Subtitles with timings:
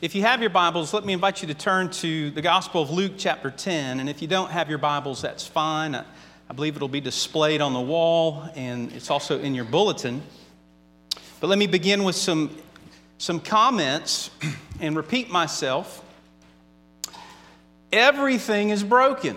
[0.00, 2.88] If you have your Bibles, let me invite you to turn to the Gospel of
[2.88, 4.00] Luke, chapter 10.
[4.00, 5.94] And if you don't have your Bibles, that's fine.
[5.94, 6.04] I,
[6.48, 10.22] I believe it'll be displayed on the wall and it's also in your bulletin.
[11.38, 12.48] But let me begin with some,
[13.18, 14.30] some comments
[14.80, 16.02] and repeat myself.
[17.92, 19.36] Everything is broken.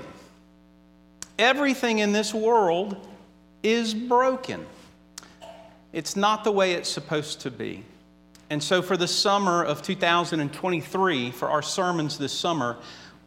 [1.38, 3.06] Everything in this world
[3.64, 4.66] is broken.
[5.92, 7.84] It's not the way it's supposed to be.
[8.54, 12.78] And so, for the summer of 2023, for our sermons this summer,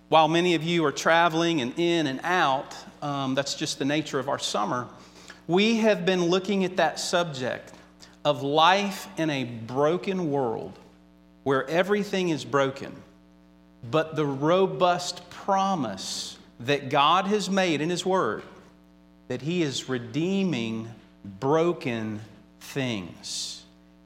[0.09, 4.21] while many of you are traveling and in and out, um, that's just the nature
[4.21, 4.87] of our summer,
[5.49, 7.73] we have been looking at that subject
[8.25, 10.79] of life in a broken world
[11.43, 12.95] where everything is broken,
[13.91, 18.45] but the robust promise that God has made in His Word
[19.27, 20.89] that He is redeeming
[21.25, 22.21] broken
[22.61, 23.56] things.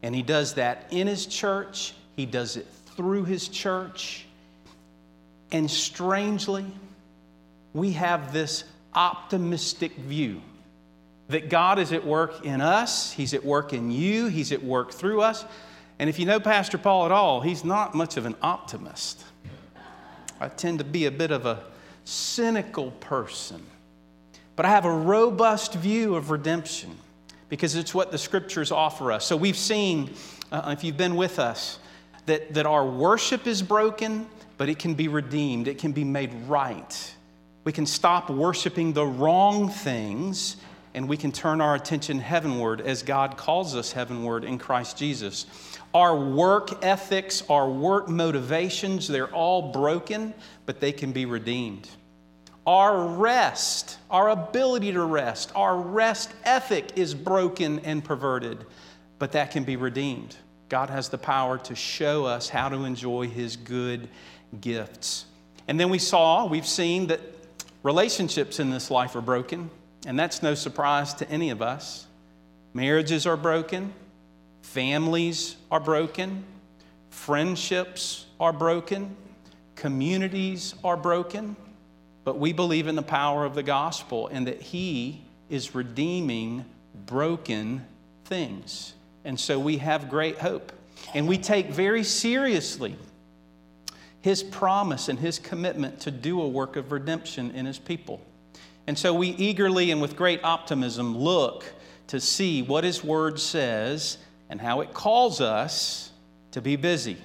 [0.02, 4.26] And He does that in His church, He does it through His church.
[5.52, 6.66] And strangely,
[7.72, 10.40] we have this optimistic view
[11.28, 14.92] that God is at work in us, He's at work in you, He's at work
[14.92, 15.44] through us.
[16.00, 19.22] And if you know Pastor Paul at all, he's not much of an optimist.
[20.40, 21.62] I tend to be a bit of a
[22.06, 23.62] cynical person.
[24.56, 26.96] But I have a robust view of redemption
[27.50, 29.26] because it's what the scriptures offer us.
[29.26, 30.14] So we've seen,
[30.50, 31.78] uh, if you've been with us,
[32.24, 34.26] that, that our worship is broken,
[34.56, 37.14] but it can be redeemed, it can be made right.
[37.64, 40.56] We can stop worshiping the wrong things
[40.94, 45.46] and we can turn our attention heavenward as God calls us heavenward in Christ Jesus.
[45.94, 50.34] Our work ethics, our work motivations, they're all broken,
[50.66, 51.88] but they can be redeemed.
[52.70, 58.64] Our rest, our ability to rest, our rest ethic is broken and perverted,
[59.18, 60.36] but that can be redeemed.
[60.68, 64.08] God has the power to show us how to enjoy His good
[64.60, 65.24] gifts.
[65.66, 67.20] And then we saw, we've seen that
[67.82, 69.68] relationships in this life are broken,
[70.06, 72.06] and that's no surprise to any of us.
[72.72, 73.92] Marriages are broken,
[74.62, 76.44] families are broken,
[77.08, 79.16] friendships are broken,
[79.74, 81.56] communities are broken.
[82.30, 86.64] But we believe in the power of the gospel and that He is redeeming
[87.04, 87.84] broken
[88.24, 88.94] things.
[89.24, 90.70] And so we have great hope.
[91.12, 92.94] And we take very seriously
[94.20, 98.20] His promise and His commitment to do a work of redemption in His people.
[98.86, 101.64] And so we eagerly and with great optimism look
[102.06, 104.18] to see what His Word says
[104.48, 106.12] and how it calls us
[106.52, 107.16] to be busy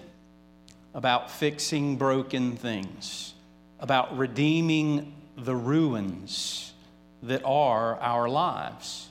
[0.95, 3.34] about fixing broken things
[3.85, 6.73] about redeeming the ruins
[7.22, 9.09] that are our lives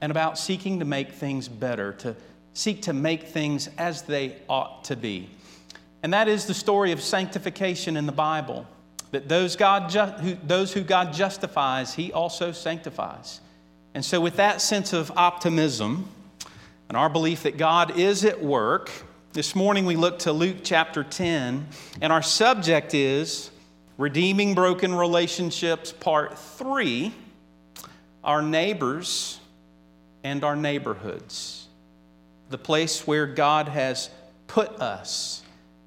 [0.00, 2.16] and about seeking to make things better, to
[2.52, 5.30] seek to make things as they ought to be.
[6.02, 8.66] And that is the story of sanctification in the Bible.
[9.12, 13.40] That those, God ju- who, those who God justifies, He also sanctifies.
[13.94, 16.08] And so, with that sense of optimism
[16.88, 18.90] and our belief that God is at work,
[19.34, 21.68] this morning we look to Luke chapter 10,
[22.00, 23.52] and our subject is
[24.00, 27.12] Redeeming Broken Relationships, Part 3
[28.24, 29.38] Our Neighbors
[30.24, 31.68] and Our Neighborhoods.
[32.48, 34.08] The place where God has
[34.46, 35.42] put us,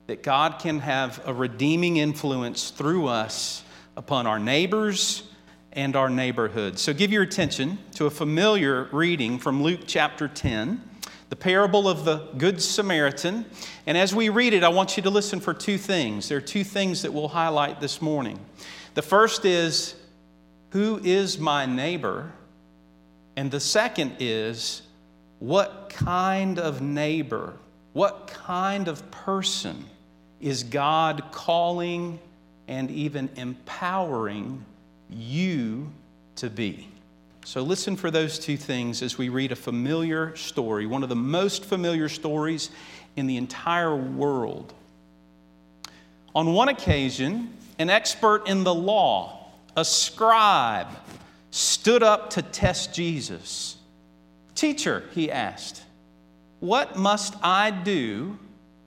[0.06, 3.64] that God can have a redeeming influence through us
[3.98, 5.24] upon our neighbors
[5.72, 6.84] and our neighborhoods.
[6.84, 10.88] So give your attention to a familiar reading from Luke chapter 10
[11.34, 13.44] the parable of the Good Samaritan.
[13.88, 16.30] And as we read it, I want you to listen for two things.
[16.30, 18.40] There are two things that we'll highlight this morning.
[18.94, 19.96] The first is,
[20.74, 22.32] Who is my neighbor?
[23.36, 24.84] And the second is,
[25.40, 27.54] What kind of neighbor,
[27.94, 29.86] what kind of person
[30.40, 32.20] is God calling
[32.68, 34.64] and even empowering
[35.10, 35.92] you
[36.36, 36.93] to be?
[37.46, 41.16] So listen for those two things as we read a familiar story, one of the
[41.16, 42.70] most familiar stories
[43.16, 44.74] in the entire world.
[46.34, 50.88] On one occasion, an expert in the law, a scribe,
[51.52, 53.78] stood up to test Jesus.
[54.56, 55.84] Teacher, he asked,
[56.60, 58.40] what must I do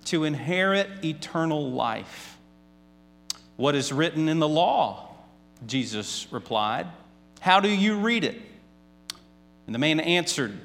[0.07, 2.39] to inherit eternal life?
[3.57, 5.15] What is written in the law?
[5.67, 6.87] Jesus replied.
[7.41, 8.41] How do you read it?
[9.67, 10.59] And the man answered,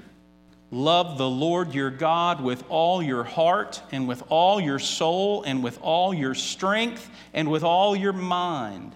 [0.74, 5.62] Love the Lord your God with all your heart, and with all your soul, and
[5.62, 8.94] with all your strength, and with all your mind.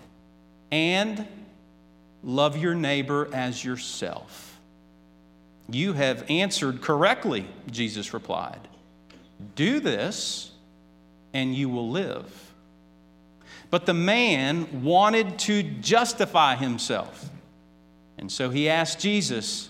[0.71, 1.27] And
[2.23, 4.57] love your neighbor as yourself.
[5.69, 8.67] You have answered correctly, Jesus replied.
[9.55, 10.51] Do this,
[11.33, 12.53] and you will live.
[13.69, 17.29] But the man wanted to justify himself.
[18.17, 19.69] And so he asked Jesus,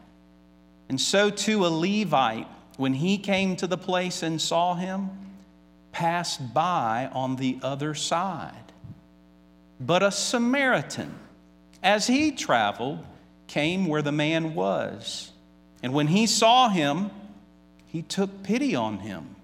[0.91, 5.09] And so too a Levite, when he came to the place and saw him,
[5.93, 8.73] passed by on the other side.
[9.79, 11.15] But a Samaritan,
[11.81, 13.05] as he traveled,
[13.47, 15.31] came where the man was.
[15.81, 17.09] And when he saw him,
[17.87, 19.37] he took pity on him.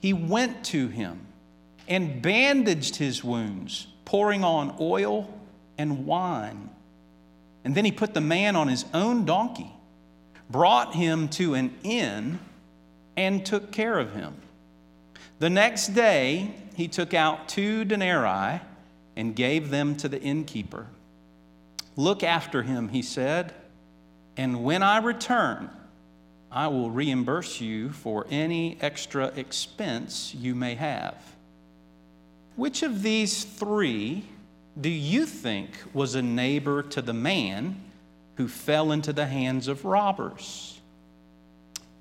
[0.00, 1.28] He went to him
[1.86, 5.32] and bandaged his wounds, pouring on oil
[5.78, 6.70] and wine.
[7.62, 9.70] And then he put the man on his own donkey,
[10.50, 12.38] brought him to an inn,
[13.16, 14.34] and took care of him.
[15.38, 18.60] The next day, he took out two denarii
[19.16, 20.86] and gave them to the innkeeper.
[21.96, 23.54] Look after him, he said,
[24.36, 25.70] and when I return,
[26.52, 31.16] I will reimburse you for any extra expense you may have.
[32.54, 34.24] Which of these three
[34.78, 37.80] do you think was a neighbor to the man
[38.36, 40.80] who fell into the hands of robbers?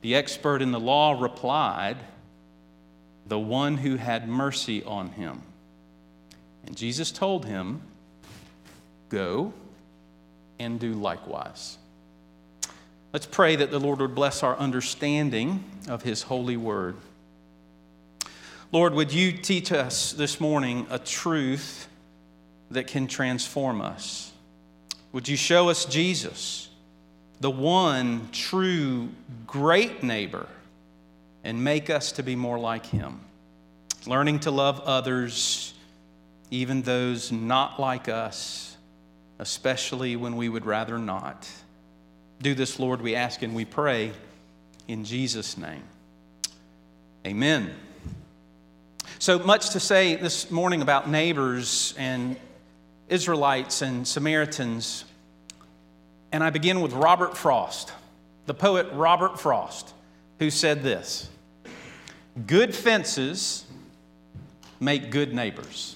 [0.01, 1.97] The expert in the law replied,
[3.25, 5.41] The one who had mercy on him.
[6.65, 7.81] And Jesus told him,
[9.09, 9.53] Go
[10.59, 11.77] and do likewise.
[13.13, 16.97] Let's pray that the Lord would bless our understanding of his holy word.
[18.71, 21.87] Lord, would you teach us this morning a truth
[22.71, 24.33] that can transform us?
[25.15, 26.67] Would you show us Jesus,
[27.39, 29.07] the one true
[29.47, 30.45] great neighbor,
[31.41, 33.21] and make us to be more like him?
[34.05, 35.73] Learning to love others,
[36.51, 38.75] even those not like us,
[39.39, 41.49] especially when we would rather not.
[42.41, 44.11] Do this, Lord, we ask and we pray
[44.85, 45.83] in Jesus' name.
[47.25, 47.73] Amen.
[49.19, 52.35] So much to say this morning about neighbors and
[53.09, 55.05] Israelites and Samaritans.
[56.31, 57.93] And I begin with Robert Frost,
[58.45, 59.93] the poet Robert Frost,
[60.39, 61.29] who said this
[62.45, 63.65] Good fences
[64.79, 65.95] make good neighbors.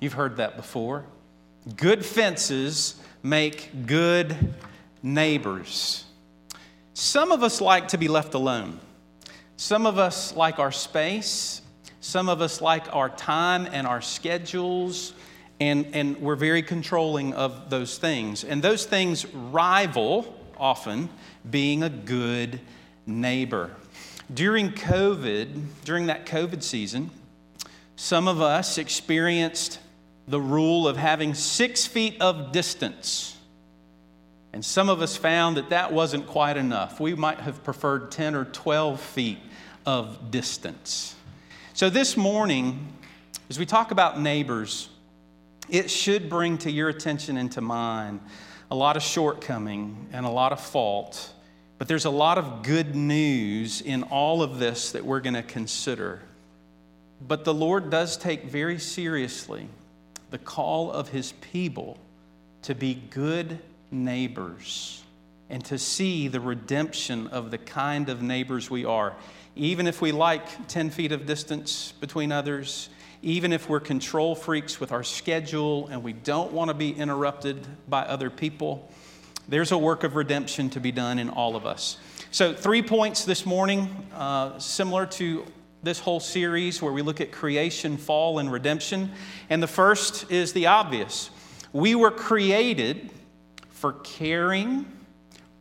[0.00, 1.04] You've heard that before.
[1.76, 4.54] Good fences make good
[5.02, 6.04] neighbors.
[6.94, 8.78] Some of us like to be left alone.
[9.56, 11.62] Some of us like our space
[12.06, 15.12] some of us like our time and our schedules,
[15.60, 18.44] and, and we're very controlling of those things.
[18.44, 21.08] And those things rival often
[21.48, 22.60] being a good
[23.06, 23.70] neighbor.
[24.32, 27.10] During COVID, during that COVID season,
[27.94, 29.78] some of us experienced
[30.28, 33.36] the rule of having six feet of distance.
[34.52, 36.98] And some of us found that that wasn't quite enough.
[36.98, 39.38] We might have preferred 10 or 12 feet
[39.84, 41.14] of distance.
[41.74, 42.92] So, this morning,
[43.50, 44.88] as we talk about neighbors,
[45.68, 48.20] it should bring to your attention and to mine
[48.70, 51.32] a lot of shortcoming and a lot of fault,
[51.78, 55.42] but there's a lot of good news in all of this that we're going to
[55.42, 56.20] consider.
[57.26, 59.68] But the Lord does take very seriously
[60.30, 61.98] the call of His people
[62.62, 63.58] to be good
[63.90, 65.02] neighbors
[65.48, 69.14] and to see the redemption of the kind of neighbors we are
[69.56, 72.90] even if we like 10 feet of distance between others,
[73.22, 77.66] even if we're control freaks with our schedule and we don't want to be interrupted
[77.88, 78.90] by other people,
[79.48, 81.98] there's a work of redemption to be done in all of us.
[82.30, 85.44] So, three points this morning, uh, similar to
[85.82, 89.12] this whole series where we look at creation, fall, and redemption.
[89.48, 91.30] And the first is the obvious
[91.72, 93.10] we were created
[93.68, 94.86] for caring,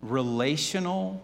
[0.01, 1.21] relational,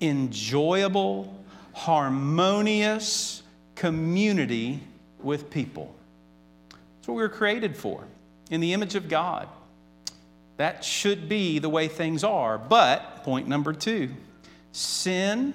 [0.00, 1.44] enjoyable,
[1.74, 3.42] harmonious
[3.74, 4.80] community
[5.24, 5.94] with people.
[6.70, 8.04] That's what we were created for,
[8.50, 9.48] in the image of God.
[10.56, 12.58] That should be the way things are.
[12.58, 14.10] But, point number two,
[14.72, 15.54] sin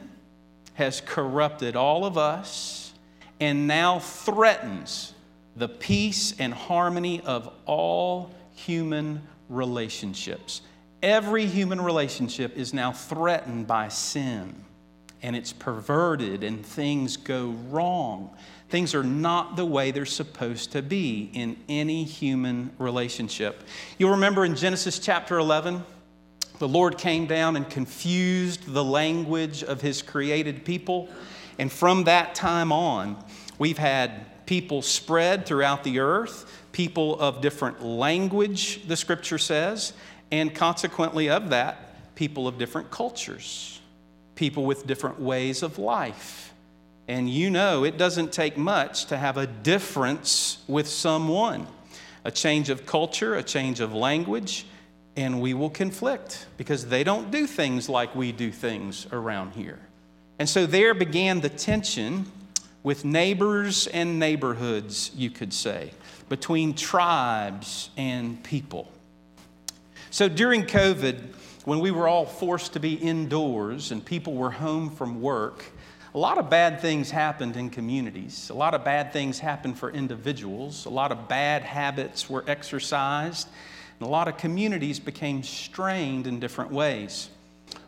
[0.73, 2.91] has corrupted all of us
[3.39, 5.13] and now threatens
[5.55, 10.61] the peace and harmony of all human relationships.
[11.03, 14.65] Every human relationship is now threatened by sin.
[15.21, 18.29] And it's perverted and things go wrong.
[18.69, 23.63] Things are not the way they're supposed to be in any human relationship.
[23.97, 25.83] You'll remember in Genesis chapter 11,
[26.59, 31.09] the Lord came down and confused the language of his created people.
[31.59, 33.23] And from that time on,
[33.59, 39.93] we've had people spread throughout the earth, people of different language, the scripture says,
[40.31, 43.74] and consequently of that, people of different cultures,
[44.35, 46.53] people with different ways of life.
[47.07, 51.67] And you know, it doesn't take much to have a difference with someone
[52.23, 54.65] a change of culture, a change of language,
[55.15, 59.79] and we will conflict because they don't do things like we do things around here.
[60.39, 62.25] And so there began the tension
[62.81, 65.91] with neighbors and neighborhoods, you could say,
[66.27, 68.91] between tribes and people.
[70.09, 71.21] So during COVID,
[71.65, 75.65] when we were all forced to be indoors and people were home from work,
[76.13, 78.49] a lot of bad things happened in communities.
[78.49, 80.85] A lot of bad things happened for individuals.
[80.85, 83.49] A lot of bad habits were exercised.
[83.99, 87.29] And a lot of communities became strained in different ways.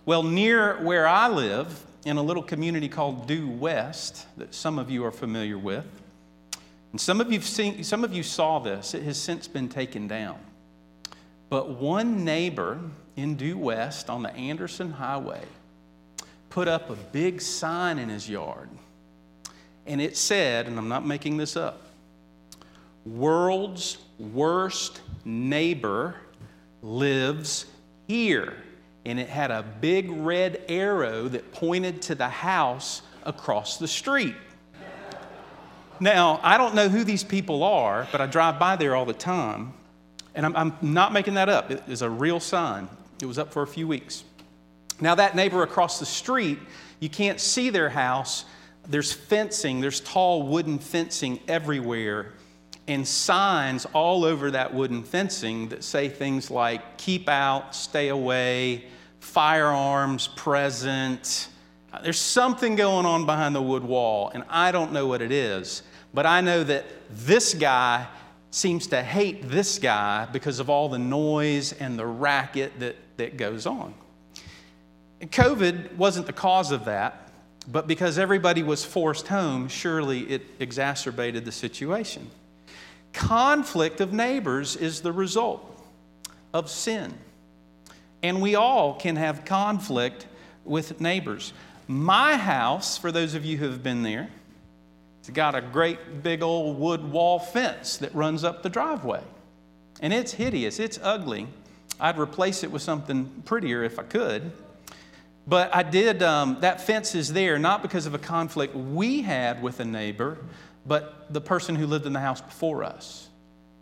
[0.06, 4.90] Well, near where I live, in a little community called Due West, that some of
[4.90, 5.86] you are familiar with,
[6.92, 10.08] and some of, you've seen, some of you saw this, it has since been taken
[10.08, 10.40] down.
[11.50, 12.80] But one neighbor
[13.16, 15.42] in Due West on the Anderson Highway
[16.50, 18.70] put up a big sign in his yard.
[19.86, 21.82] And it said, and I'm not making this up,
[23.06, 26.16] world's worst neighbor
[26.82, 27.66] lives
[28.08, 28.54] here.
[29.06, 34.36] And it had a big red arrow that pointed to the house across the street.
[36.00, 39.14] Now, I don't know who these people are, but I drive by there all the
[39.14, 39.74] time.
[40.38, 41.72] And I'm, I'm not making that up.
[41.72, 42.88] It is a real sign.
[43.20, 44.24] It was up for a few weeks.
[45.02, 46.60] Now, that neighbor across the street,
[47.00, 48.46] you can't see their house.
[48.88, 52.34] There's fencing, there's tall wooden fencing everywhere,
[52.88, 58.86] and signs all over that wooden fencing that say things like keep out, stay away,
[59.20, 61.50] firearms present.
[62.04, 65.82] There's something going on behind the wood wall, and I don't know what it is,
[66.14, 68.08] but I know that this guy
[68.58, 73.38] seems to hate this guy because of all the noise and the racket that, that
[73.38, 73.94] goes on.
[75.22, 77.32] COVID wasn't the cause of that,
[77.68, 82.30] but because everybody was forced home, surely it exacerbated the situation.
[83.14, 85.84] Conflict of neighbors is the result
[86.54, 87.14] of sin.
[88.24, 90.26] And we all can have conflict
[90.66, 91.54] with neighbors.
[91.88, 94.30] My house, for those of you who have been there,
[95.28, 99.20] it's got a great big old wood wall fence that runs up the driveway.
[100.00, 101.48] And it's hideous, it's ugly.
[102.00, 104.54] I'd replace it with something prettier if I could.
[105.46, 109.62] But I did, um, that fence is there not because of a conflict we had
[109.62, 110.38] with a neighbor,
[110.86, 113.28] but the person who lived in the house before us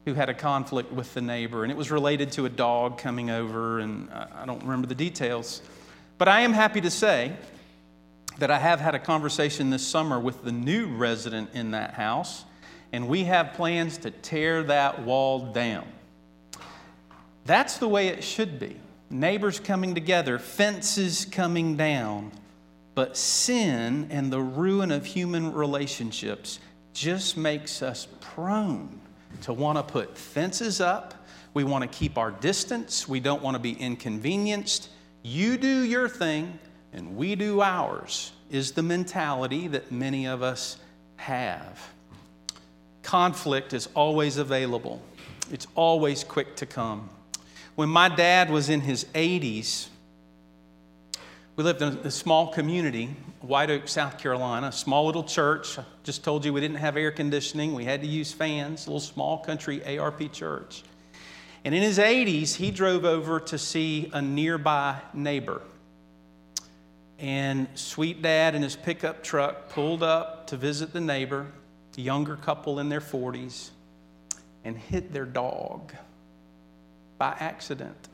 [0.06, 1.62] who had a conflict with the neighbor.
[1.62, 5.62] And it was related to a dog coming over, and I don't remember the details.
[6.18, 7.34] But I am happy to say
[8.38, 12.46] that I have had a conversation this summer with the new resident in that house,
[12.92, 15.88] and we have plans to tear that wall down.
[17.46, 18.78] That's the way it should be
[19.10, 22.32] neighbors coming together, fences coming down.
[22.96, 26.60] But sin and the ruin of human relationships
[26.94, 29.02] just makes us prone
[29.42, 31.14] to want to put fences up.
[31.54, 33.08] We want to keep our distance.
[33.08, 34.90] We don't want to be inconvenienced.
[35.24, 36.58] You do your thing
[36.96, 40.78] and we do ours, is the mentality that many of us
[41.18, 41.90] have.
[43.04, 45.02] Conflict is always available,
[45.52, 47.10] it's always quick to come.
[47.76, 49.88] When my dad was in his 80s,
[51.58, 55.78] we lived in a small community, White Oak, South Carolina, small little church.
[55.78, 57.74] I just told you we didn't have air conditioning.
[57.74, 60.84] We had to use fans, little small country ARP church.
[61.66, 65.62] And in his 80s, he drove over to see a nearby neighbor.
[67.20, 71.48] And sweet dad in his pickup truck pulled up to visit the neighbor,
[71.98, 73.70] a younger couple in their 40s,
[74.66, 75.94] and hit their dog
[77.18, 78.10] by accident.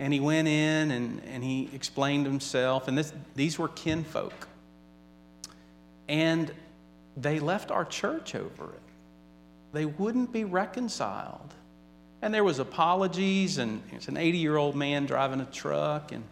[0.00, 4.48] And he went in and, and he explained himself, and this, these were kinfolk.
[6.08, 6.52] And
[7.16, 8.80] they left our church over it.
[9.72, 11.54] They wouldn't be reconciled.
[12.22, 16.24] And there was apologies, and it's an 80 year old man driving a truck, and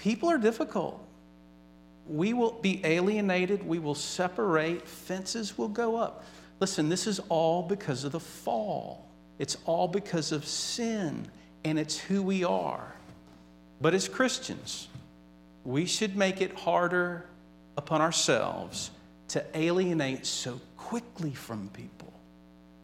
[0.00, 0.98] people are difficult.
[2.06, 6.24] We will be alienated, we will separate, fences will go up.
[6.58, 9.06] Listen, this is all because of the fall.
[9.38, 11.26] It's all because of sin,
[11.64, 12.92] and it's who we are.
[13.80, 14.88] But as Christians,
[15.64, 17.26] we should make it harder
[17.76, 18.90] upon ourselves
[19.28, 22.12] to alienate so quickly from people.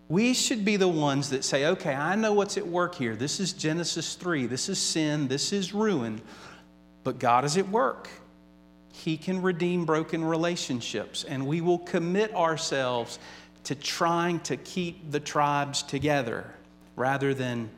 [0.08, 3.16] We should be the ones that say, okay, I know what's at work here.
[3.16, 4.46] This is Genesis 3.
[4.46, 5.26] This is sin.
[5.26, 6.20] This is ruin.
[7.06, 8.08] But God is at work.
[8.92, 13.20] He can redeem broken relationships, and we will commit ourselves
[13.62, 16.52] to trying to keep the tribes together
[16.96, 17.70] rather than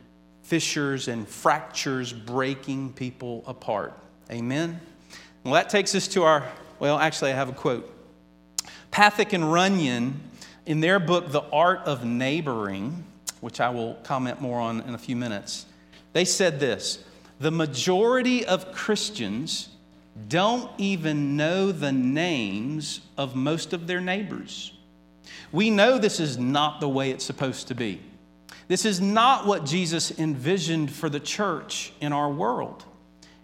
[0.45, 3.93] fissures and fractures breaking people apart.
[4.31, 4.81] Amen?
[5.45, 7.87] Well, that takes us to our, well, actually, I have a quote.
[8.91, 10.19] Pathak and Runyon,
[10.65, 13.05] in their book, The Art of Neighboring,
[13.43, 15.67] which I will comment more on in a few minutes,
[16.15, 17.05] they said this
[17.41, 19.69] The majority of Christians
[20.29, 24.73] don't even know the names of most of their neighbors.
[25.53, 28.01] We know this is not the way it's supposed to be.
[28.67, 32.85] This is not what Jesus envisioned for the church in our world.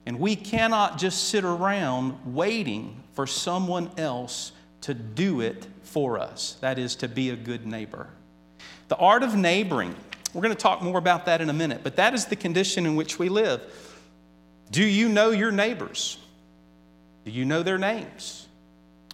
[0.07, 6.57] And we cannot just sit around waiting for someone else to do it for us.
[6.61, 8.09] That is, to be a good neighbor.
[8.89, 9.95] The art of neighboring,
[10.35, 12.85] we're going to talk more about that in a minute, but that is the condition
[12.87, 13.63] in which we live.
[14.71, 16.19] Do you know your neighbors?
[17.25, 18.49] Do you know their names?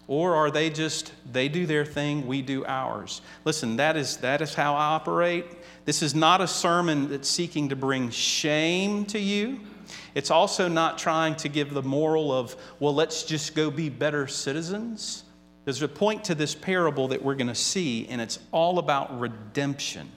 [0.09, 3.21] Or are they just, they do their thing, we do ours?
[3.45, 5.45] Listen, that is, that is how I operate.
[5.85, 9.61] This is not a sermon that's seeking to bring shame to you.
[10.15, 14.27] It's also not trying to give the moral of, well, let's just go be better
[14.27, 15.23] citizens.
[15.65, 19.21] There's a point to this parable that we're going to see, and it's all about
[19.21, 20.11] redemption.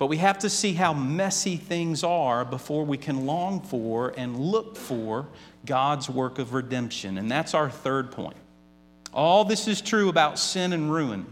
[0.00, 4.34] But we have to see how messy things are before we can long for and
[4.40, 5.28] look for
[5.66, 7.18] God's work of redemption.
[7.18, 8.38] And that's our third point.
[9.12, 11.26] All this is true about sin and ruin.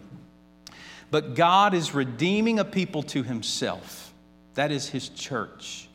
[1.10, 4.12] But God is redeeming a people to himself.
[4.52, 5.88] That is his church.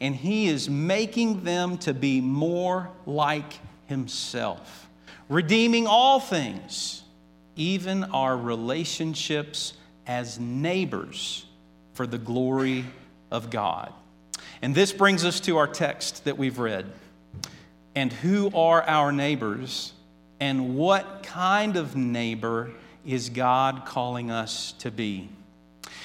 [0.00, 3.52] And he is making them to be more like
[3.86, 4.88] himself,
[5.28, 7.04] redeeming all things,
[7.54, 9.74] even our relationships
[10.08, 11.45] as neighbors
[11.96, 12.84] for the glory
[13.30, 13.92] of God.
[14.62, 16.86] And this brings us to our text that we've read.
[17.94, 19.92] And who are our neighbors?
[20.38, 22.70] And what kind of neighbor
[23.04, 25.28] is God calling us to be?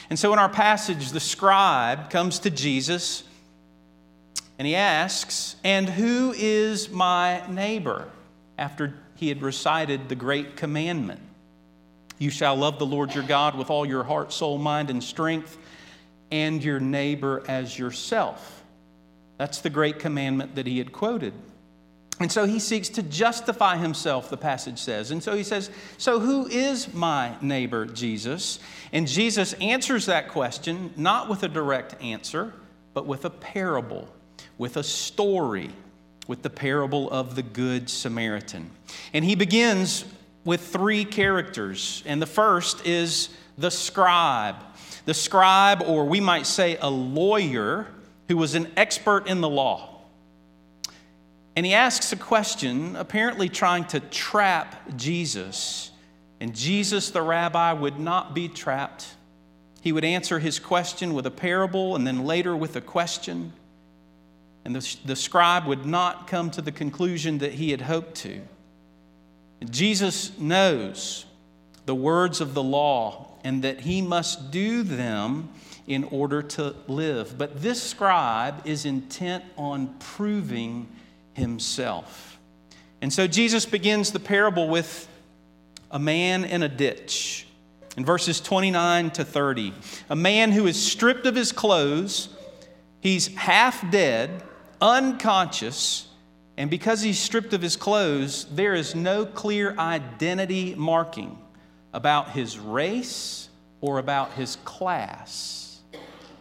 [0.10, 3.24] And so in our passage, the scribe comes to Jesus
[4.58, 8.08] and he asks, And who is my neighbor?
[8.58, 11.20] After he had recited the great commandment
[12.20, 15.58] You shall love the Lord your God with all your heart, soul, mind, and strength,
[16.32, 18.63] and your neighbor as yourself.
[19.38, 21.34] That's the great commandment that he had quoted.
[22.20, 25.10] And so he seeks to justify himself, the passage says.
[25.10, 28.60] And so he says, So who is my neighbor, Jesus?
[28.94, 32.54] And Jesus answers that question not with a direct answer,
[32.94, 34.08] but with a parable,
[34.60, 35.72] with a story,
[36.28, 38.70] with the parable of the Good Samaritan.
[39.13, 40.06] And he begins
[40.46, 42.04] with three characters.
[42.06, 44.58] And the first is the scribe.
[45.06, 47.88] The scribe, or we might say a lawyer,
[48.28, 50.02] who was an expert in the law.
[51.56, 55.92] And he asks a question, apparently trying to trap Jesus.
[56.40, 59.16] And Jesus, the rabbi, would not be trapped.
[59.82, 63.52] He would answer his question with a parable and then later with a question.
[64.64, 68.42] And the, the scribe would not come to the conclusion that he had hoped to.
[69.70, 71.26] Jesus knows
[71.86, 75.50] the words of the law and that he must do them
[75.88, 77.38] in order to live.
[77.38, 80.88] But this scribe is intent on proving
[81.34, 82.39] himself.
[83.02, 85.08] And so Jesus begins the parable with
[85.89, 87.48] a man in a ditch.
[87.98, 89.74] In verses 29 to 30,
[90.10, 92.30] a man who is stripped of his clothes,
[93.02, 94.44] he's half dead,
[94.80, 96.08] unconscious,
[96.58, 101.40] and because he's stripped of his clothes, there is no clear identity marking
[101.93, 103.49] about his race
[103.82, 105.80] or about his class.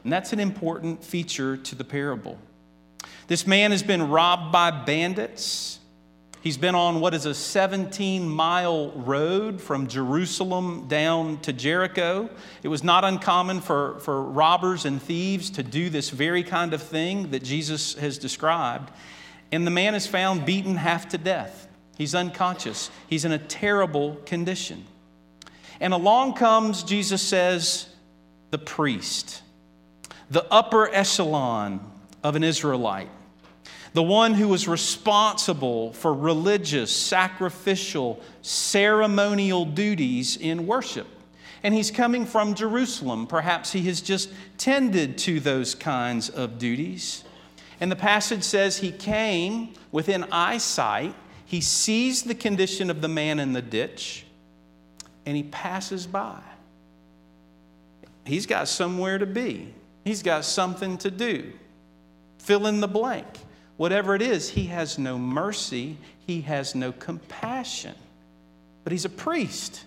[0.05, 2.39] And that's an important feature to the parable.
[3.27, 5.79] This man has been robbed by bandits.
[6.43, 12.31] He's been on what is a 17 mile road from Jerusalem down to Jericho.
[12.63, 16.83] It was not uncommon for, for robbers and thieves to do this very kind of
[16.83, 18.91] thing that Jesus has described.
[19.53, 21.69] And the man is found beaten half to death.
[21.99, 24.87] He's unconscious, he's in a terrible condition.
[25.81, 27.89] And along comes, Jesus says,
[28.51, 29.43] the priest,
[30.31, 31.81] the upper echelon
[32.23, 33.09] of an Israelite
[33.93, 41.09] the one who was responsible for religious, sacrificial, ceremonial duties in worship.
[41.63, 43.27] And he's coming from Jerusalem.
[43.27, 47.25] Perhaps he has just tended to those kinds of duties.
[47.81, 51.15] And the passage says he came within eyesight
[51.45, 54.25] He sees the condition of the man in the ditch
[55.31, 56.41] and he passes by.
[58.25, 59.73] He's got somewhere to be,
[60.05, 61.53] he's got something to do.
[62.39, 63.29] Fill in the blank.
[63.77, 67.95] Whatever it is, he has no mercy, he has no compassion.
[68.83, 69.85] But he's a priest,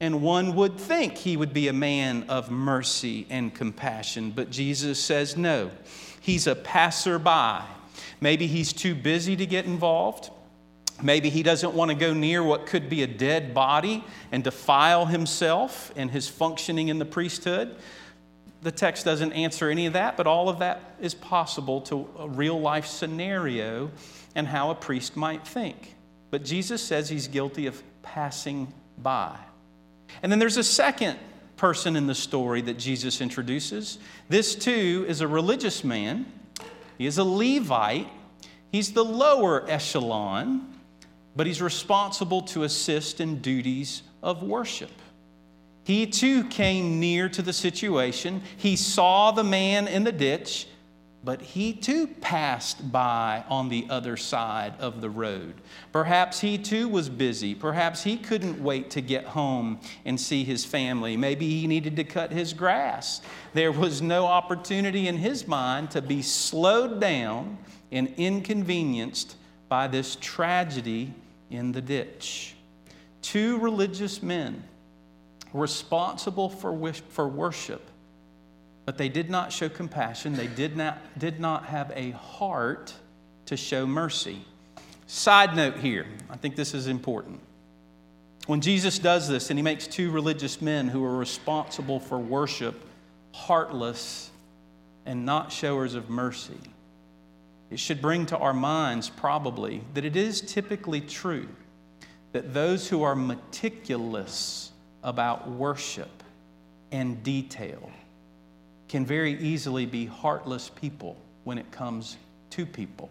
[0.00, 4.30] and one would think he would be a man of mercy and compassion.
[4.30, 5.70] But Jesus says no,
[6.22, 7.66] he's a passerby.
[8.22, 10.30] Maybe he's too busy to get involved.
[11.02, 15.06] Maybe he doesn't want to go near what could be a dead body and defile
[15.06, 17.76] himself and his functioning in the priesthood.
[18.62, 22.28] The text doesn't answer any of that, but all of that is possible to a
[22.28, 23.90] real life scenario
[24.34, 25.94] and how a priest might think.
[26.30, 29.36] But Jesus says he's guilty of passing by.
[30.22, 31.18] And then there's a second
[31.56, 33.98] person in the story that Jesus introduces.
[34.28, 36.26] This too is a religious man,
[36.98, 38.08] he is a Levite,
[38.70, 40.79] he's the lower echelon
[41.36, 44.90] but he's responsible to assist in duties of worship.
[45.84, 48.42] He too came near to the situation.
[48.56, 50.66] He saw the man in the ditch,
[51.22, 55.54] but he too passed by on the other side of the road.
[55.92, 57.54] Perhaps he too was busy.
[57.54, 61.16] Perhaps he couldn't wait to get home and see his family.
[61.16, 63.20] Maybe he needed to cut his grass.
[63.52, 67.58] There was no opportunity in his mind to be slowed down
[67.92, 69.36] and inconvenienced
[69.68, 71.12] by this tragedy
[71.50, 72.54] in the ditch.
[73.22, 74.62] Two religious men
[75.52, 77.82] responsible for, for worship,
[78.86, 80.34] but they did not show compassion.
[80.34, 82.94] They did not, did not have a heart
[83.46, 84.44] to show mercy.
[85.06, 87.40] Side note here, I think this is important.
[88.46, 92.86] When Jesus does this and he makes two religious men who are responsible for worship
[93.32, 94.30] heartless
[95.06, 96.58] and not showers of mercy,
[97.70, 101.48] it should bring to our minds, probably, that it is typically true
[102.32, 106.22] that those who are meticulous about worship
[106.92, 107.90] and detail
[108.88, 112.16] can very easily be heartless people when it comes
[112.50, 113.08] to people.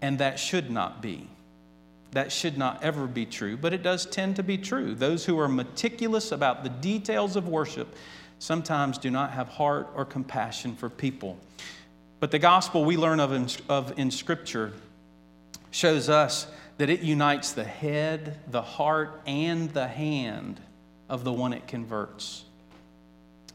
[0.00, 1.28] And that should not be.
[2.12, 4.94] That should not ever be true, but it does tend to be true.
[4.94, 7.94] Those who are meticulous about the details of worship
[8.38, 11.36] sometimes do not have heart or compassion for people.
[12.20, 14.72] But the gospel we learn of in, of in Scripture
[15.70, 16.46] shows us
[16.78, 20.60] that it unites the head, the heart, and the hand
[21.08, 22.44] of the one it converts.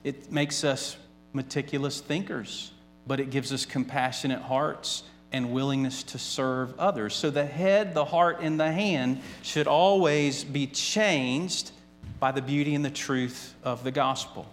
[0.04, 0.98] It makes us
[1.34, 2.72] meticulous thinkers,
[3.08, 7.16] but it gives us compassionate hearts and willingness to serve others.
[7.16, 11.72] So the head, the heart, and the hand should always be changed
[12.20, 14.46] by the beauty and the truth of the gospel.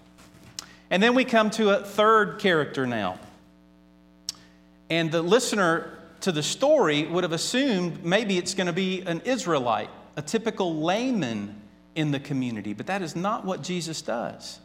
[0.89, 3.19] And then we come to a third character now.
[4.91, 9.23] And the listener to the story would have assumed maybe it's going to be an
[9.25, 11.55] Israelite, a typical layman
[11.95, 12.75] in the community.
[12.75, 14.59] But that is not what Jesus does.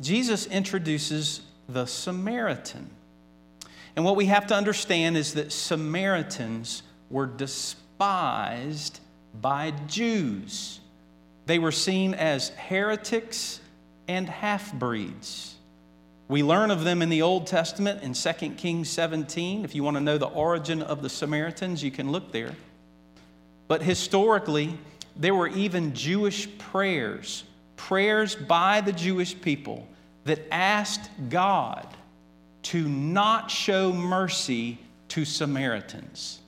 [0.00, 2.90] Jesus introduces the Samaritan.
[3.94, 9.00] And what we have to understand is that Samaritans were despised
[9.40, 10.80] by Jews.
[11.46, 13.60] They were seen as heretics
[14.08, 15.51] and half breeds.
[16.32, 19.66] We learn of them in the Old Testament in 2 Kings 17.
[19.66, 22.54] If you want to know the origin of the Samaritans, you can look there.
[23.68, 24.78] But historically,
[25.14, 27.44] there were even Jewish prayers,
[27.76, 29.86] prayers by the Jewish people
[30.24, 31.86] that asked God
[32.62, 36.40] to not show mercy to Samaritans.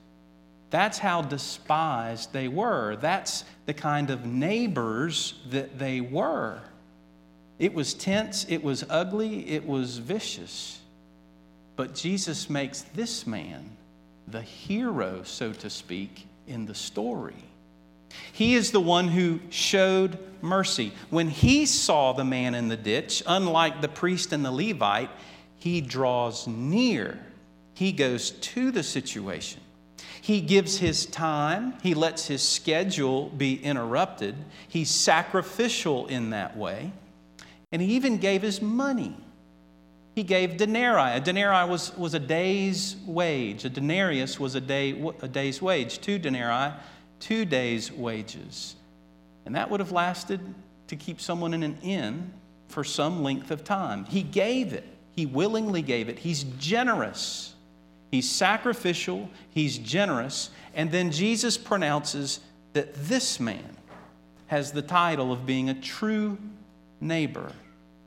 [0.71, 2.95] That's how despised they were.
[2.95, 6.59] That's the kind of neighbors that they were.
[7.57, 10.79] It was tense, it was ugly, it was vicious.
[11.75, 13.71] But Jesus makes this man
[14.27, 17.43] the hero, so to speak, in the story.
[18.31, 20.93] He is the one who showed mercy.
[21.09, 25.09] When he saw the man in the ditch, unlike the priest and the Levite,
[25.57, 27.19] he draws near.
[27.73, 29.61] He goes to the situation.
[30.21, 31.73] He gives his time.
[31.83, 34.35] He lets his schedule be interrupted.
[34.67, 36.91] He's sacrificial in that way.
[37.75, 39.17] And he even gave his money.
[40.15, 41.17] He gave denarii.
[41.17, 43.65] A denarii was, was a day's wage.
[43.65, 45.99] A denarius was a, day, a day's wage.
[45.99, 46.71] Two denarii,
[47.19, 48.77] two days' wages.
[49.45, 50.39] And that would have lasted
[50.87, 52.31] to keep someone in an inn
[52.69, 54.05] for some length of time.
[54.05, 54.87] He gave it.
[55.11, 56.19] He willingly gave it.
[56.19, 57.55] He's generous.
[58.09, 59.29] He's sacrificial.
[59.49, 60.49] He's generous.
[60.75, 62.39] And then Jesus pronounces
[62.71, 63.75] that this man
[64.47, 66.37] has the title of being a true
[67.01, 67.51] neighbor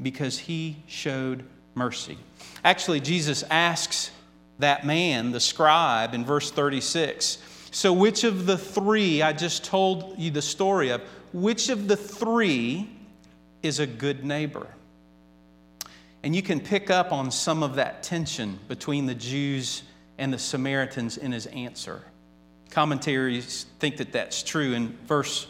[0.01, 2.19] because he showed mercy.
[2.65, 4.11] Actually, Jesus asks
[4.59, 7.39] that man, the scribe, in verse 36,
[7.71, 11.97] So, which of the three I just told you the story of, which of the
[11.97, 12.89] three
[13.63, 14.67] is a good neighbor?
[16.23, 19.83] And you can pick up on some of that tension between the Jews
[20.19, 22.03] and the Samaritans in his answer.
[22.71, 24.75] Commentaries think that that's true.
[24.75, 25.47] In verse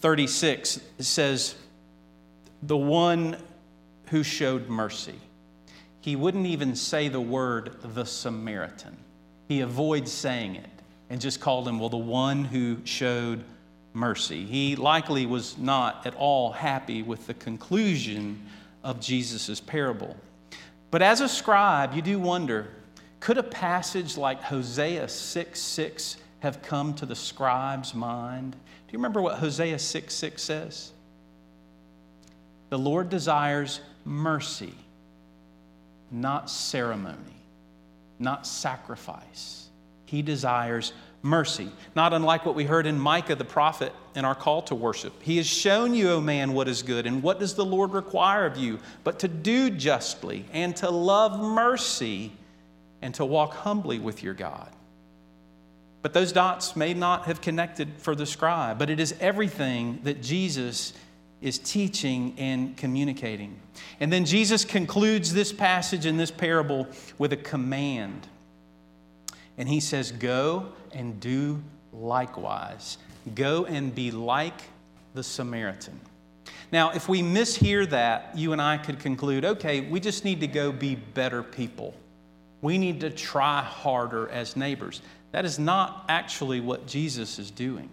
[0.00, 1.54] 36, it says,
[2.62, 3.36] The one
[4.10, 5.18] who showed mercy.
[6.00, 8.96] He wouldn't even say the word the Samaritan,
[9.48, 10.70] he avoids saying it
[11.10, 13.42] and just called him, well, the one who showed
[13.94, 14.44] mercy.
[14.44, 18.42] He likely was not at all happy with the conclusion
[18.84, 20.16] of Jesus' parable.
[20.90, 22.68] But as a scribe, you do wonder
[23.20, 28.52] could a passage like Hosea 6 6 have come to the scribe's mind?
[28.52, 30.92] Do you remember what Hosea 6 6 says?
[32.70, 34.74] The Lord desires mercy,
[36.10, 37.16] not ceremony,
[38.18, 39.68] not sacrifice.
[40.06, 40.92] He desires
[41.22, 45.12] mercy, not unlike what we heard in Micah the prophet in our call to worship.
[45.22, 48.46] He has shown you, O man, what is good, and what does the Lord require
[48.46, 48.78] of you?
[49.04, 52.32] But to do justly, and to love mercy,
[53.02, 54.70] and to walk humbly with your God.
[56.00, 60.22] But those dots may not have connected for the scribe, but it is everything that
[60.22, 60.94] Jesus
[61.40, 63.58] is teaching and communicating.
[64.00, 68.26] And then Jesus concludes this passage in this parable with a command.
[69.56, 72.98] And he says, Go and do likewise.
[73.34, 74.60] Go and be like
[75.14, 76.00] the Samaritan.
[76.70, 80.46] Now, if we mishear that, you and I could conclude okay, we just need to
[80.46, 81.94] go be better people.
[82.60, 85.00] We need to try harder as neighbors.
[85.32, 87.88] That is not actually what Jesus is doing.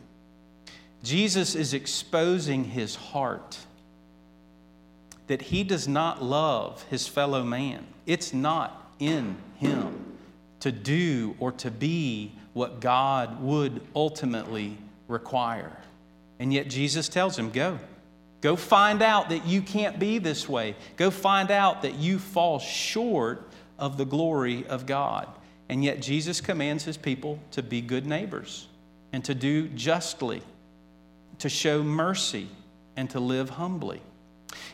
[1.05, 3.59] Jesus is exposing his heart
[5.27, 7.85] that he does not love his fellow man.
[8.07, 10.17] It's not in him
[10.61, 15.71] to do or to be what God would ultimately require.
[16.39, 17.79] And yet Jesus tells him, Go.
[18.41, 20.75] Go find out that you can't be this way.
[20.97, 25.27] Go find out that you fall short of the glory of God.
[25.69, 28.67] And yet Jesus commands his people to be good neighbors
[29.13, 30.41] and to do justly
[31.39, 32.47] to show mercy,
[32.95, 34.01] and to live humbly.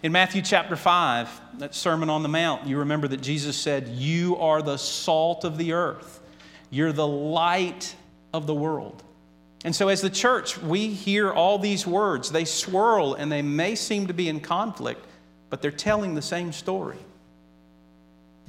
[0.03, 4.37] In Matthew chapter 5, that Sermon on the Mount, you remember that Jesus said, You
[4.37, 6.21] are the salt of the earth,
[6.69, 7.95] you're the light
[8.33, 9.03] of the world.
[9.63, 12.31] And so, as the church, we hear all these words.
[12.31, 15.05] They swirl and they may seem to be in conflict,
[15.49, 16.97] but they're telling the same story.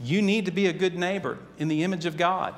[0.03, 2.55] You need to be a good neighbor in the image of God,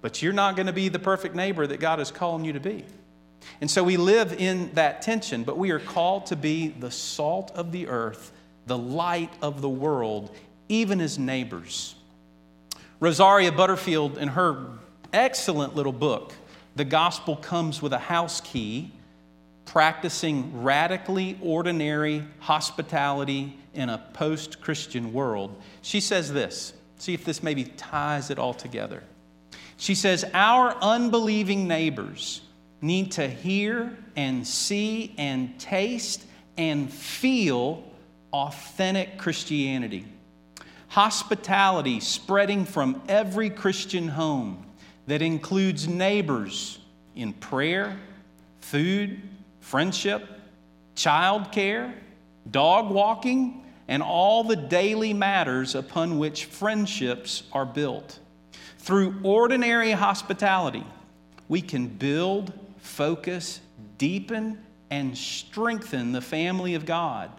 [0.00, 2.60] but you're not going to be the perfect neighbor that God is calling you to
[2.60, 2.84] be.
[3.60, 7.50] And so we live in that tension, but we are called to be the salt
[7.54, 8.32] of the earth,
[8.66, 10.34] the light of the world,
[10.68, 11.94] even as neighbors.
[13.00, 14.66] Rosaria Butterfield, in her
[15.12, 16.32] excellent little book,
[16.76, 18.90] The Gospel Comes with a House Key,
[19.64, 26.72] practicing radically ordinary hospitality in a post Christian world, she says this.
[26.98, 29.02] See if this maybe ties it all together.
[29.76, 32.40] She says, Our unbelieving neighbors
[32.84, 36.22] need to hear and see and taste
[36.58, 37.82] and feel
[38.30, 40.04] authentic Christianity.
[40.88, 44.66] Hospitality spreading from every Christian home
[45.06, 46.78] that includes neighbors
[47.16, 47.96] in prayer,
[48.60, 49.18] food,
[49.60, 50.28] friendship,
[50.94, 51.90] childcare,
[52.50, 58.18] dog walking, and all the daily matters upon which friendships are built.
[58.78, 60.84] Through ordinary hospitality,
[61.48, 62.52] we can build
[62.84, 63.60] focus,
[63.98, 64.58] deepen,
[64.90, 67.30] and strengthen the family of God,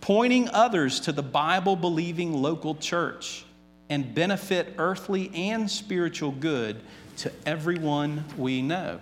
[0.00, 3.44] pointing others to the Bible believing local church,
[3.88, 6.80] and benefit earthly and spiritual good
[7.16, 9.00] to everyone we know.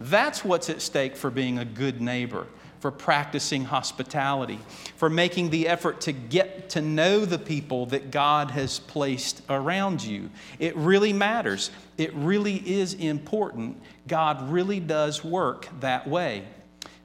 [0.00, 2.46] That's what's at stake for being a good neighbor,
[2.80, 4.58] for practicing hospitality,
[4.96, 10.02] for making the effort to get to know the people that God has placed around
[10.02, 10.30] you.
[10.58, 11.70] It really matters.
[11.96, 13.80] It really is important.
[14.06, 16.44] God really does work that way.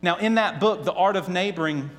[0.01, 1.89] Now, in that book, The Art of Neighboring,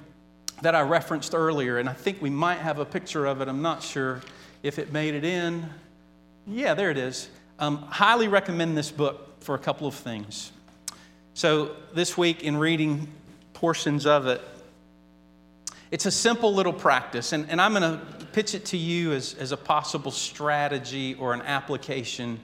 [0.62, 3.62] that I referenced earlier, and I think we might have a picture of it, I'm
[3.62, 4.20] not sure
[4.62, 5.68] if it made it in.
[6.46, 7.28] Yeah, there it is.
[7.58, 10.52] Um, highly recommend this book for a couple of things.
[11.34, 13.08] So, this week in reading
[13.62, 14.42] portions of it,
[15.92, 19.34] it's a simple little practice, and, and I'm going to pitch it to you as,
[19.34, 22.40] as a possible strategy or an application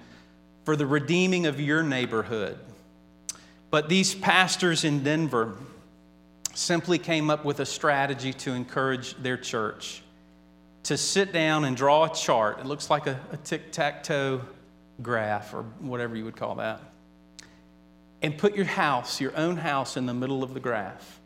[0.64, 2.56] for the redeeming of your neighborhood.
[3.68, 5.56] But these pastors in Denver
[6.54, 10.02] simply came up with a strategy to encourage their church
[10.84, 12.60] to sit down and draw a chart.
[12.60, 14.42] It looks like a, a tic tac toe
[15.02, 16.80] graph or whatever you would call that.
[18.22, 21.20] And put your house, your own house, in the middle of the graph.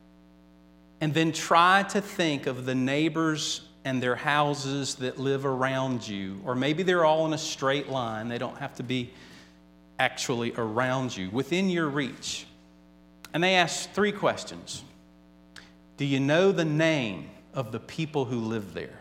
[1.00, 6.40] And then try to think of the neighbors and their houses that live around you.
[6.44, 9.11] Or maybe they're all in a straight line, they don't have to be
[9.98, 12.46] actually around you, within your reach.
[13.35, 14.85] And they ask three questions
[15.96, 18.98] Do you know the name of the people who live there?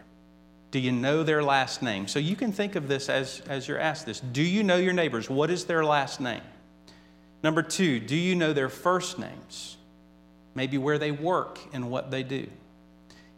[0.71, 2.08] Do you know their last name?
[2.08, 4.21] So you can think of this as, as you're asked this.
[4.21, 5.30] Do you know your neighbors?
[5.30, 6.41] What is their last name?
[7.43, 9.77] Number two, do you know their first names?
[10.54, 12.47] Maybe where they work and what they do.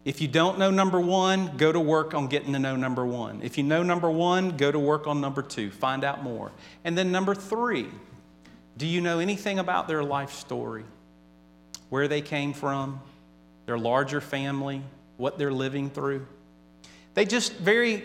[0.04, 3.40] If you don't know number one, go to work on getting to know number one.
[3.42, 5.70] If you know number one, go to work on number two.
[5.70, 6.52] Find out more.
[6.84, 7.88] And then number three,
[8.76, 10.84] do you know anything about their life story?
[11.88, 13.00] Where they came from,
[13.64, 14.82] their larger family,
[15.16, 16.26] what they're living through?
[17.14, 18.02] They just very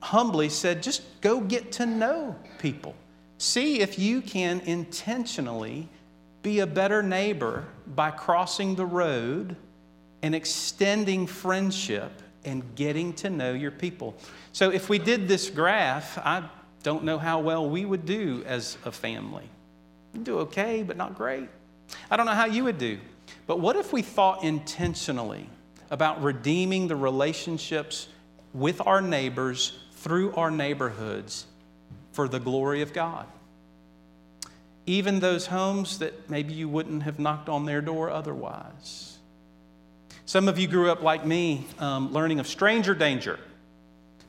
[0.00, 2.96] humbly said, just go get to know people.
[3.38, 5.88] See if you can intentionally
[6.42, 9.56] be a better neighbor by crossing the road
[10.22, 12.10] and extending friendship
[12.44, 14.16] and getting to know your people.
[14.52, 16.48] So, if we did this graph, I
[16.82, 19.44] don't know how well we would do as a family.
[20.12, 21.48] We'd do okay, but not great.
[22.10, 22.98] I don't know how you would do.
[23.46, 25.48] But what if we thought intentionally
[25.90, 28.08] about redeeming the relationships
[28.52, 31.46] with our neighbors through our neighborhoods
[32.18, 33.26] for the glory of God.
[34.86, 39.18] Even those homes that maybe you wouldn't have knocked on their door otherwise.
[40.26, 43.38] Some of you grew up like me, um, learning of stranger danger.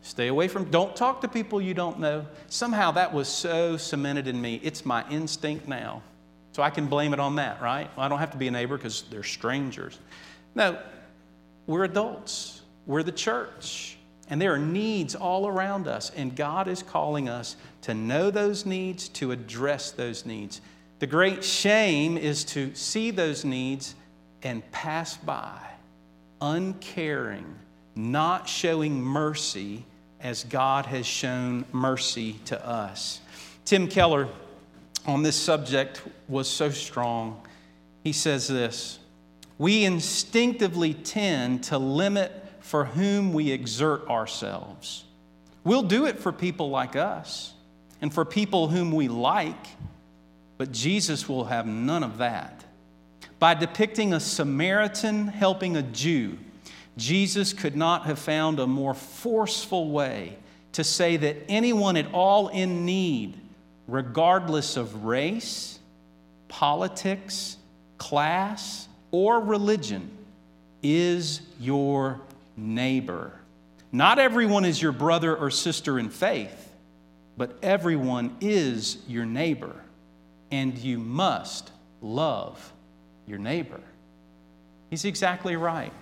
[0.03, 2.27] Stay away from, don't talk to people you don't know.
[2.47, 4.59] Somehow that was so cemented in me.
[4.61, 6.03] It's my instinct now.
[6.51, 7.89] So I can blame it on that, right?
[7.97, 9.97] Well, I don't have to be a neighbor because they're strangers.
[10.53, 10.77] No,
[11.65, 13.97] we're adults, we're the church.
[14.29, 18.65] And there are needs all around us, and God is calling us to know those
[18.65, 20.61] needs, to address those needs.
[20.99, 23.95] The great shame is to see those needs
[24.43, 25.59] and pass by,
[26.41, 27.55] uncaring,
[27.95, 29.85] not showing mercy
[30.21, 33.21] as God has shown mercy to us.
[33.65, 34.27] Tim Keller
[35.05, 37.41] on this subject was so strong.
[38.03, 38.99] He says this
[39.57, 42.31] We instinctively tend to limit
[42.69, 45.03] for whom we exert ourselves.
[45.63, 47.51] We'll do it for people like us
[47.99, 49.65] and for people whom we like,
[50.59, 52.63] but Jesus will have none of that.
[53.39, 56.37] By depicting a Samaritan helping a Jew,
[56.95, 60.37] Jesus could not have found a more forceful way
[60.73, 63.35] to say that anyone at all in need,
[63.87, 65.79] regardless of race,
[66.49, 67.57] politics,
[67.97, 70.11] class, or religion,
[70.83, 72.21] is your
[72.59, 73.39] neighbor.
[73.91, 76.71] Not everyone is your brother or sister in faith,
[77.37, 79.75] but everyone is your neighbor,
[80.51, 82.73] and you must love
[83.25, 83.81] your neighbor.
[84.89, 85.93] He's exactly right.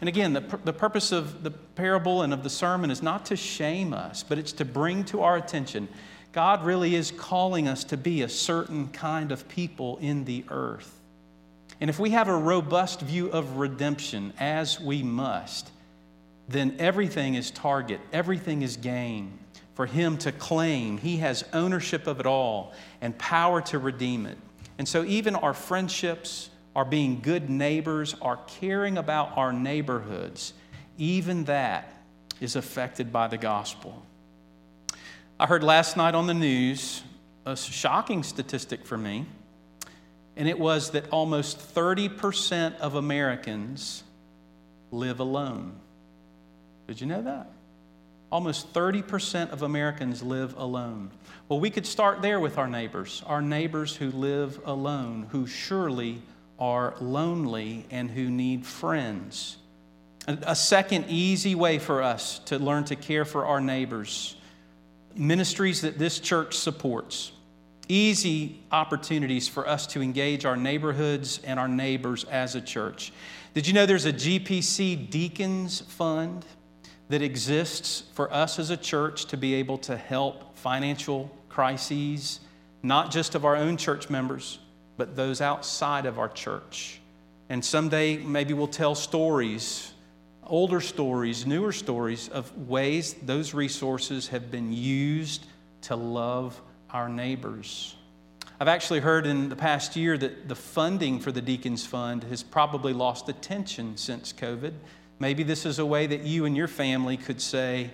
[0.00, 3.36] And again, the, the purpose of the parable and of the sermon is not to
[3.36, 5.88] shame us, but it's to bring to our attention
[6.34, 10.98] God really is calling us to be a certain kind of people in the earth.
[11.80, 15.70] And if we have a robust view of redemption, as we must,
[16.48, 19.38] then everything is target, everything is gain
[19.74, 20.98] for him to claim.
[20.98, 24.38] He has ownership of it all and power to redeem it.
[24.78, 30.52] And so, even our friendships, our being good neighbors, our caring about our neighborhoods,
[30.98, 31.92] even that
[32.40, 34.02] is affected by the gospel.
[35.38, 37.02] I heard last night on the news
[37.46, 39.26] a shocking statistic for me,
[40.36, 44.02] and it was that almost 30% of Americans
[44.90, 45.78] live alone.
[46.86, 47.50] Did you know that?
[48.30, 51.10] Almost 30% of Americans live alone.
[51.48, 56.22] Well, we could start there with our neighbors, our neighbors who live alone, who surely
[56.58, 59.58] are lonely and who need friends.
[60.26, 64.36] A second easy way for us to learn to care for our neighbors
[65.16, 67.32] ministries that this church supports.
[67.88, 73.12] Easy opportunities for us to engage our neighborhoods and our neighbors as a church.
[73.52, 76.44] Did you know there's a GPC Deacons Fund?
[77.08, 82.40] That exists for us as a church to be able to help financial crises,
[82.82, 84.58] not just of our own church members,
[84.96, 87.00] but those outside of our church.
[87.48, 89.92] And someday maybe we'll tell stories,
[90.46, 95.46] older stories, newer stories of ways those resources have been used
[95.82, 97.96] to love our neighbors.
[98.60, 102.42] I've actually heard in the past year that the funding for the Deacons Fund has
[102.42, 104.72] probably lost attention since COVID
[105.18, 107.90] Maybe this is a way that you and your family could say,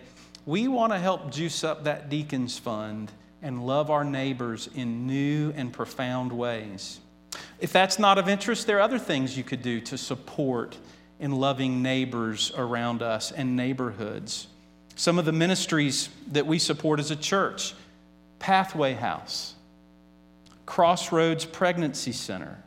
[0.46, 3.12] We want to help juice up that deacons fund
[3.42, 7.00] and love our neighbors in new and profound ways.
[7.60, 10.76] If that's not of interest, there are other things you could do to support
[11.18, 14.48] in loving neighbors around us and neighborhoods.
[14.96, 17.74] Some of the ministries that we support as a church
[18.38, 19.54] Pathway House,
[20.64, 22.62] Crossroads Pregnancy Center,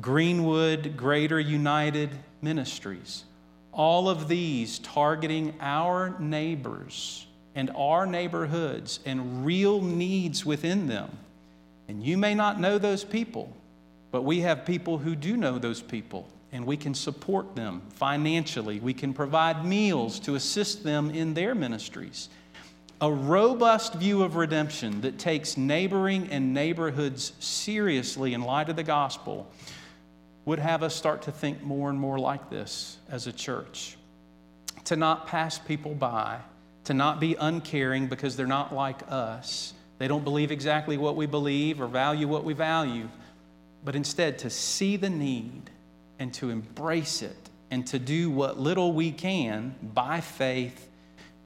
[0.00, 2.10] Greenwood Greater United
[2.42, 3.24] Ministries.
[3.72, 11.10] All of these targeting our neighbors and our neighborhoods and real needs within them.
[11.88, 13.54] And you may not know those people,
[14.10, 18.80] but we have people who do know those people, and we can support them financially.
[18.80, 22.28] We can provide meals to assist them in their ministries.
[23.00, 28.82] A robust view of redemption that takes neighboring and neighborhoods seriously in light of the
[28.82, 29.50] gospel
[30.50, 33.96] would have us start to think more and more like this as a church.
[34.86, 36.40] To not pass people by,
[36.86, 39.74] to not be uncaring because they're not like us.
[39.98, 43.08] They don't believe exactly what we believe or value what we value,
[43.84, 45.70] but instead to see the need
[46.18, 50.88] and to embrace it and to do what little we can by faith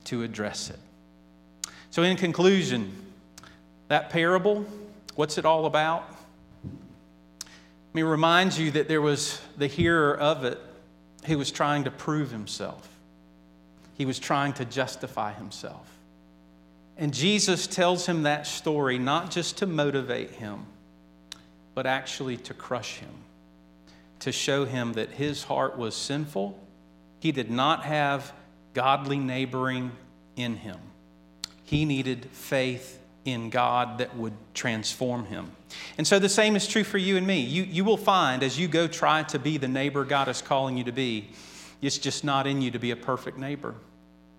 [0.05, 0.79] to address it.
[1.91, 2.91] So, in conclusion,
[3.89, 4.65] that parable,
[5.15, 6.14] what's it all about?
[7.95, 10.59] Me remind you that there was the hearer of it
[11.27, 12.89] who was trying to prove himself,
[13.95, 15.89] he was trying to justify himself.
[16.97, 20.67] And Jesus tells him that story not just to motivate him,
[21.75, 23.15] but actually to crush him,
[24.21, 26.59] to show him that his heart was sinful.
[27.21, 28.33] He did not have
[28.75, 29.93] godly neighboring
[30.37, 30.79] in him.
[31.65, 35.51] He needed faith in God that would transform him.
[35.99, 37.41] And so the same is true for you and me.
[37.41, 40.77] You, you will find as you go try to be the neighbor God is calling
[40.77, 41.31] you to be,
[41.81, 43.75] it's just not in you to be a perfect neighbor.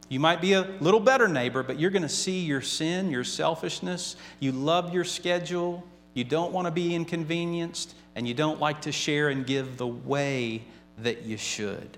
[0.07, 3.23] You might be a little better neighbor, but you're going to see your sin, your
[3.23, 4.15] selfishness.
[4.39, 5.83] You love your schedule.
[6.13, 9.87] You don't want to be inconvenienced, and you don't like to share and give the
[9.87, 10.63] way
[10.99, 11.97] that you should.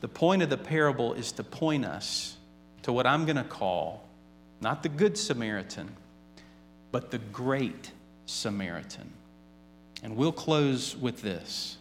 [0.00, 2.36] The point of the parable is to point us
[2.82, 4.08] to what I'm going to call
[4.60, 5.90] not the Good Samaritan,
[6.92, 7.92] but the Great
[8.26, 9.10] Samaritan.
[10.02, 11.76] And we'll close with this.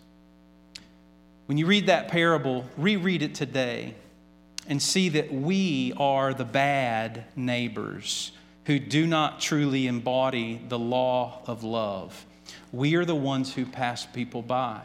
[1.46, 3.96] When you read that parable, reread it today
[4.68, 8.32] and see that we are the bad neighbors
[8.66, 12.26] who do not truly embody the law of love.
[12.72, 14.82] We are the ones who pass people by.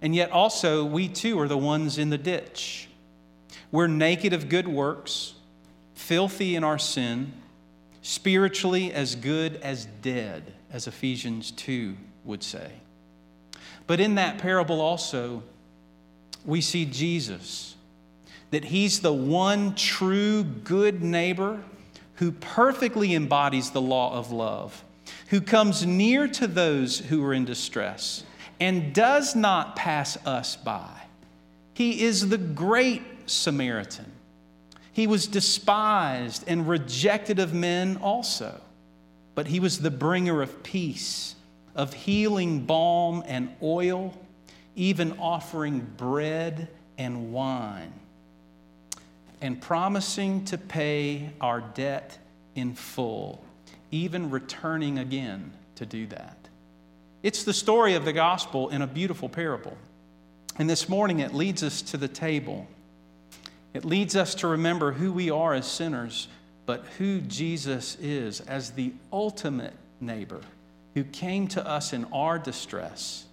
[0.00, 2.88] And yet, also, we too are the ones in the ditch.
[3.72, 5.34] We're naked of good works,
[5.94, 7.32] filthy in our sin,
[8.06, 12.70] spiritually as good as dead, as Ephesians 2 would say.
[13.88, 15.42] But in that parable, also,
[16.44, 17.74] we see Jesus,
[18.52, 21.60] that he's the one true good neighbor
[22.14, 24.84] who perfectly embodies the law of love,
[25.30, 28.22] who comes near to those who are in distress
[28.60, 30.92] and does not pass us by.
[31.74, 34.12] He is the great Samaritan.
[34.96, 38.58] He was despised and rejected of men also,
[39.34, 41.34] but he was the bringer of peace,
[41.74, 44.14] of healing balm and oil,
[44.74, 47.92] even offering bread and wine
[49.42, 52.16] and promising to pay our debt
[52.54, 53.44] in full,
[53.90, 56.38] even returning again to do that.
[57.22, 59.76] It's the story of the gospel in a beautiful parable.
[60.58, 62.66] And this morning it leads us to the table.
[63.74, 66.28] It leads us to remember who we are as sinners,
[66.64, 70.40] but who Jesus is as the ultimate neighbor
[70.96, 73.26] who came to us in our distress,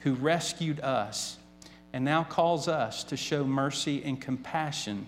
[0.00, 1.36] who rescued us,
[1.92, 5.04] and now calls us to show mercy and compassion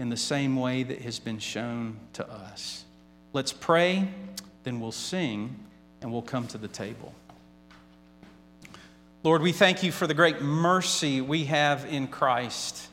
[0.00, 2.84] in the same way that has been shown to us.
[3.32, 4.08] Let's pray,
[4.64, 5.54] then we'll sing,
[6.02, 7.14] and we'll come to the table.
[9.22, 12.88] Lord, we thank you for the great mercy we have in Christ,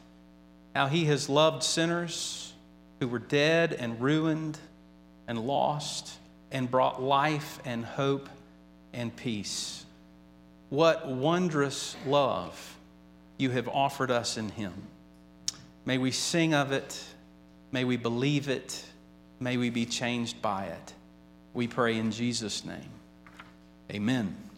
[0.76, 2.54] how he has loved sinners
[3.00, 4.58] who were dead and ruined
[5.28, 6.18] and lost
[6.52, 8.30] and brought life and hope
[8.94, 9.86] and peace.
[10.70, 12.78] What wondrous love
[13.38, 14.74] you have offered us in him.
[15.86, 17.04] May we sing of it.
[17.72, 18.86] May we believe it.
[19.40, 20.94] May we be changed by it.
[21.54, 22.92] We pray in Jesus' name.
[23.92, 24.51] Amen.